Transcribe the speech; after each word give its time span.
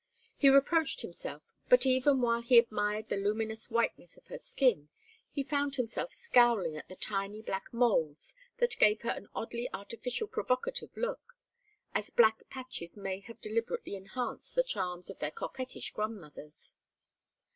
He 0.35 0.49
reproached 0.49 1.01
himself, 1.01 1.43
but 1.69 1.85
even 1.85 2.21
while 2.21 2.41
he 2.41 2.57
admired 2.57 3.07
the 3.09 3.17
luminous 3.17 3.69
whiteness 3.69 4.17
of 4.17 4.25
her 4.29 4.39
skin 4.39 4.89
he 5.29 5.43
found 5.43 5.75
himself 5.75 6.11
scowling 6.11 6.75
at 6.75 6.87
the 6.89 6.95
tiny 6.95 7.43
black 7.43 7.71
moles 7.71 8.33
that 8.57 8.79
gave 8.79 9.01
her 9.03 9.11
an 9.11 9.27
oddly 9.35 9.69
artificial 9.71 10.27
provocative 10.27 10.97
look, 10.97 11.37
as 11.93 12.09
black 12.09 12.49
patches 12.49 12.97
may 12.97 13.19
have 13.19 13.41
deliberately 13.41 13.95
enhanced 13.95 14.55
the 14.55 14.63
charms 14.63 15.11
of 15.11 15.19
their 15.19 15.29
coquettish 15.29 15.91
grandmothers. 15.91 16.73